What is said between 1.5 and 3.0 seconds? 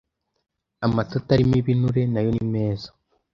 ibinure nayo nimeza